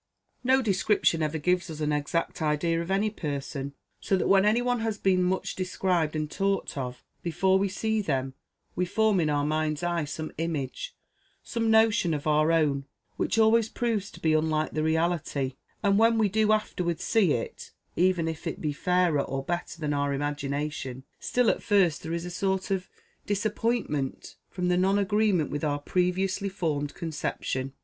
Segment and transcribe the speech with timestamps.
[0.43, 4.59] "No description ever gives us an exact idea of any person, so that when any
[4.59, 8.33] one has been much described and talked of, before we see them
[8.75, 10.95] we form in our mind's eye some image,
[11.43, 12.85] some notion of our own,
[13.17, 15.53] which always proves to be unlike the reality;
[15.83, 19.93] and when we do afterwards see it, even if it be fairer or better than
[19.93, 22.89] our imagination, still at first there is a sort of
[23.27, 27.73] disappointment, from the non agreement with our previously formed conception.